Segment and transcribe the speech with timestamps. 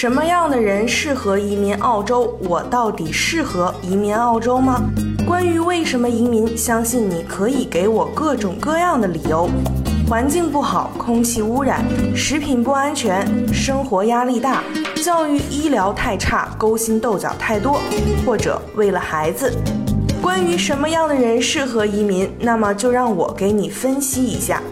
[0.00, 2.38] 什么样的人适合移民澳洲？
[2.48, 4.80] 我到底适合移民澳洲吗？
[5.26, 9.50] 关于为什么移民，相信你可以给我各种各样的理由：
[10.08, 14.62] 环境不好，空气污染，食品不安全，生活压力大，
[15.02, 17.80] 教育医疗太差，勾心斗角太多，
[18.24, 19.52] 或者为了孩子。
[20.22, 24.62] 关于什么样的人适合移民，那么就让我给你分析一下。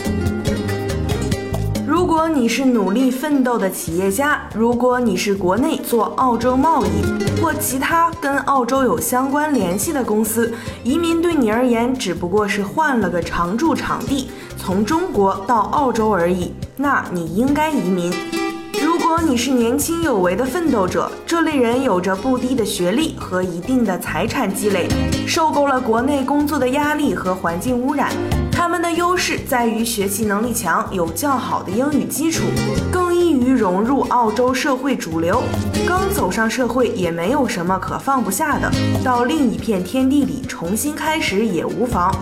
[2.17, 10.51] 如果你是努力奋斗的企业家，如果你是国内做澳洲贸易或其他跟澳洲有相关联系的公司，
[10.83, 18.11] 移民对你而言只不过是换了个常驻场地，从中国到澳洲而已，那你应该移民。
[18.83, 24.89] 如果你是年轻有为的奋斗者，这类人有着不低的学历和一定的财产积累，
[25.27, 28.11] 受够了国内工作的压力和环境污染。
[28.67, 32.43] 他们的优势在于学习能力强，有较好的英语基础，
[32.91, 35.41] 更易于融入澳洲社会主流。
[35.87, 38.69] 刚走上社会也没有什么可放不下的，
[39.05, 42.13] 到另一片天地里重新开始也无妨。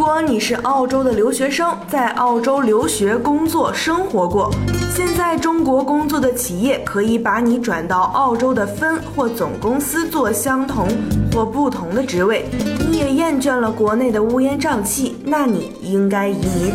[0.00, 4.50] 如果你是澳洲的留学生，在澳洲留学、工作、生活过，
[4.96, 10.88] 现在中国工作的企业可以把你转到澳洲的分或总公司做相同
[11.34, 12.46] 或不同的职位，
[12.90, 16.72] 你也厌倦了国内的乌烟瘴气，那你应该移民。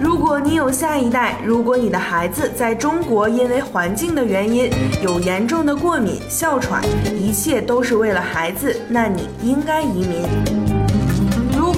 [0.00, 4.70] 如果你有下一代，如果你的孩子在中国因为环境的原因
[5.02, 6.82] 有严重的过敏、哮喘，
[7.20, 10.65] 一切都是为了孩子，那你应该移民。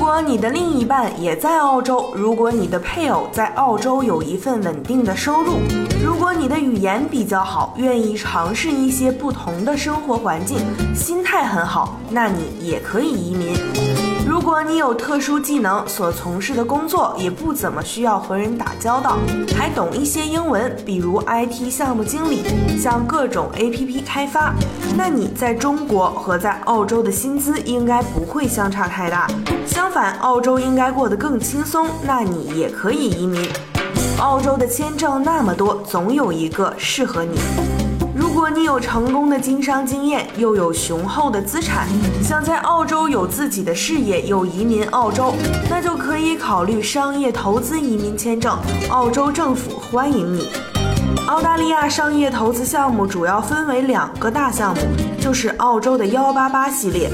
[0.09, 5.59] 如果你的另一半也在澳洲，如果你的配偶在澳洲有一份稳定的收入，
[6.03, 10.61] 如果你的语言比较好，愿意尝试一些不同的生活环境，
[10.95, 14.08] 心态很好，那你也可以移民。
[14.28, 19.16] 如果你有特殊技能，所从事的工作也不怎么需要和人打交道，
[19.56, 22.43] 还懂一些英文，比如 IT 项目经理，
[22.78, 24.53] 像各种 APP 开发，
[24.99, 29.27] 那你在中国和在澳洲的薪资应该不会相差太大。
[29.67, 33.50] 相反，澳洲应该过得更轻松，那你也可以移民。
[34.21, 37.38] 澳洲的签证那么多，总有一个适合你。
[38.38, 41.88] 如果你有成功的经商经验，又有雄厚的资产，
[42.22, 45.34] 想在澳洲有自己的事业，又移民澳洲，
[45.69, 48.56] 那就可以考虑商业投资移民签证。
[48.91, 50.49] 澳洲政府欢迎你。
[51.26, 54.82] 澳大利亚商业投资项目主要分为两个大项目，
[55.20, 57.10] 就是澳洲的幺八八系列。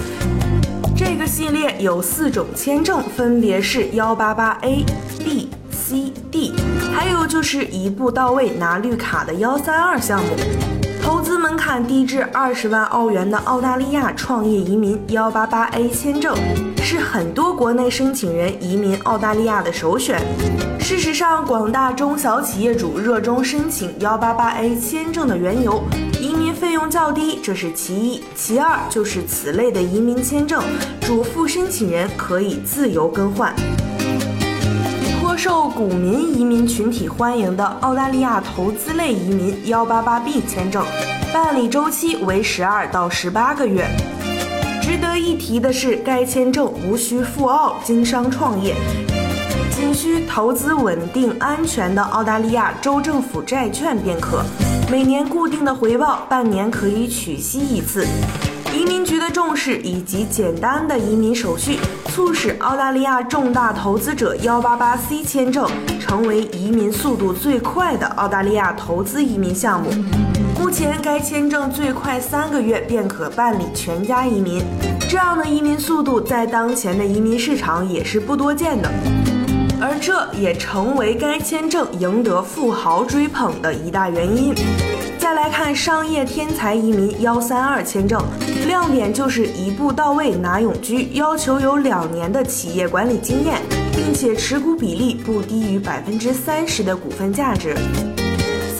[0.95, 4.85] 这个系列有四种签证，分别是幺八八 A、
[5.25, 6.53] B、C、D，
[6.93, 10.74] 还有就是一步到位拿绿卡的幺三二项目。
[11.15, 16.35] 投资门槛低至二十万澳元的澳大利亚创业移民幺八八 A 签证，
[16.83, 20.21] 是很多国内申请人移民澳大利亚的首选。
[20.81, 25.85] 事实上，广大中小企业主热衷申请幺八八 A 签证的缘由。
[26.21, 30.65] 移民费用较低，这是其一；其二就是此类的移民签证，
[31.01, 33.55] 主副申请人可以自由更换。
[35.45, 40.83] 受股民移民群体欢迎的澳大利亚投资类移民幺八八 B 签证，
[41.35, 43.87] 办理周期为十二到十八个月。
[44.81, 48.75] 值得一提的是，该签证无需赴澳经商创业。
[49.71, 54.43] 仅需投资稳定安全的澳大利亚州政府债券便可，
[54.91, 58.07] 每年固定的回报，半年可以取息一次。
[58.75, 61.79] 移民局的重视以及简单的移民手续，
[62.15, 69.91] 促使澳大利亚重大投资者幺八八 C 签证成为移民速度最快的澳大利亚投资移民项目。
[70.57, 74.63] 目前，该签证最快三个月便可办理全家移民，
[75.11, 78.89] 这样的移民速度在当前的移民市场也是不多见的。
[79.81, 84.55] 而这也成为该签证赢得富豪追捧的一大原因。
[85.25, 88.23] 再来看商业天才移民幺三二签证，
[88.67, 93.59] 亮点就是一步到位拿永居，要求有两年的企业管理经验，
[93.97, 97.75] 并且持股比例不低于百分之三十的股份价值。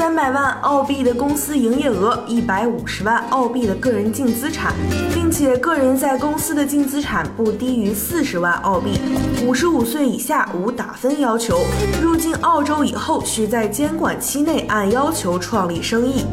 [0.05, 4.75] 三百万澳币的公司营业额，一百五十万澳币的个人净资产，
[5.15, 9.01] 并且个人在公司的净资产不低于四十万澳币。
[9.47, 11.59] 五十五岁以下无打分要求。
[12.03, 16.27] 入境澳洲以后，需在监管期内按要求创立生意。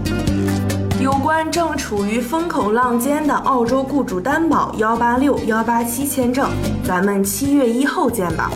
[0.99, 6.49] 有关正处于风口浪尖的澳洲雇主担保幺八六幺八七签证，
[6.83, 8.51] 咱们七月一后见吧。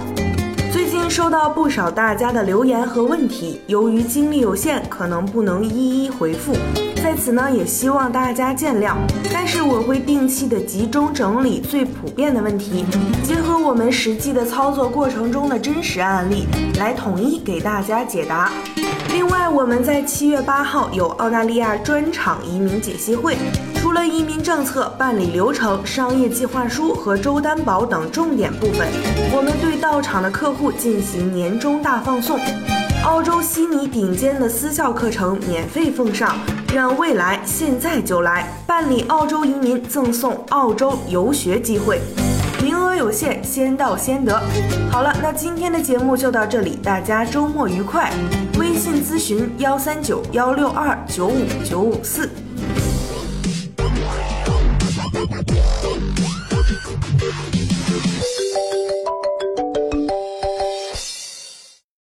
[1.10, 6.54] 收到不少大家的留言和问题，由于精力有限，可能不能一一回复，
[7.02, 8.96] 在此呢也希望大家见谅。
[9.32, 12.86] 但是我会定期的集中整理最普遍的问题，
[13.24, 16.48] 结合我们实际的操作过程中的真实案例，
[16.78, 18.52] 来统一给大家解答。
[19.14, 23.38] 另外，我们在七月八号有澳大利亚专场移民解析会，
[23.96, 28.90] 了移民政策、办理流程、商业计划书和周担保等重点部分，
[29.34, 32.38] 我们对到场的客户进行年终大放送，
[33.06, 36.38] 澳洲悉尼顶尖的私校课程免费奉上，
[36.74, 42.02] 让未来现在就来办理澳洲移民，赠送澳洲游学机会。
[42.62, 44.42] 名额有限，先到先得。
[44.92, 48.12] 好了，那今天的节目就到这里，大家周末愉快。
[48.60, 52.30] 微信咨询幺三九幺六二九五九五四。